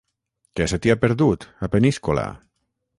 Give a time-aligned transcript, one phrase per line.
[0.59, 2.29] Què se t'hi ha perdut, a Peníscola?